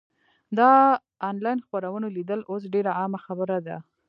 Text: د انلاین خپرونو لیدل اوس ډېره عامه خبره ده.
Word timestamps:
د 0.57 0.59
انلاین 1.29 1.59
خپرونو 1.65 2.07
لیدل 2.17 2.41
اوس 2.51 2.63
ډېره 2.73 2.91
عامه 2.99 3.19
خبره 3.25 3.57
ده. 3.67 3.77